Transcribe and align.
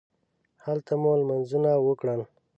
هلته 0.65 0.93
مو 1.01 1.11
لمونځونه 1.19 1.71
وکړل. 1.87 2.21